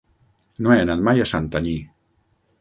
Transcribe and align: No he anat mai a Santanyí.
No 0.65 0.71
he 0.75 0.77
anat 0.83 1.03
mai 1.09 1.21
a 1.25 1.27
Santanyí. 1.33 1.75